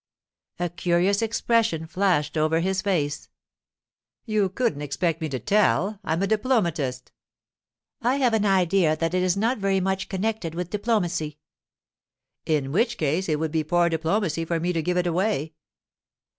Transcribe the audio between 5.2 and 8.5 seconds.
me to tell; I'm a diplomatist.' 'I have an